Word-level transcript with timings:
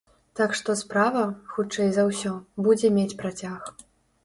Так 0.37 0.53
што 0.59 0.75
справа, 0.79 1.25
хутчэй 1.53 1.93
за 1.99 2.07
ўсё, 2.09 2.33
будзе 2.71 2.93
мець 2.99 3.17
працяг. 3.23 3.73